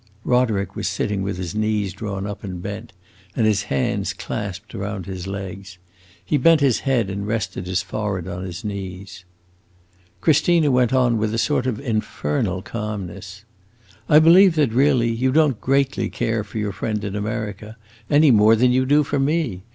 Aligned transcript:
Roderick 0.23 0.75
was 0.75 0.87
sitting 0.87 1.21
with 1.21 1.37
his 1.37 1.53
knees 1.53 1.93
drawn 1.93 2.25
up 2.25 2.43
and 2.43 2.59
bent, 2.59 2.91
and 3.35 3.45
his 3.45 3.61
hands 3.61 4.13
clapsed 4.13 4.73
around 4.73 5.05
his 5.05 5.27
legs. 5.27 5.77
He 6.25 6.37
bent 6.39 6.59
his 6.59 6.79
head 6.79 7.11
and 7.11 7.27
rested 7.27 7.67
his 7.67 7.83
forehead 7.83 8.27
on 8.27 8.43
his 8.43 8.63
knees. 8.63 9.25
Christina 10.19 10.71
went 10.71 10.91
on 10.91 11.19
with 11.19 11.35
a 11.35 11.37
sort 11.37 11.67
of 11.67 11.79
infernal 11.79 12.63
calmness: 12.63 13.45
"I 14.09 14.17
believe 14.17 14.55
that, 14.55 14.73
really, 14.73 15.11
you 15.11 15.31
don't 15.31 15.61
greatly 15.61 16.09
care 16.09 16.43
for 16.43 16.57
your 16.57 16.71
friend 16.71 17.03
in 17.03 17.15
America 17.15 17.77
any 18.09 18.31
more 18.31 18.55
than 18.55 18.71
you 18.71 18.87
do 18.87 19.03
for 19.03 19.19
me. 19.19 19.61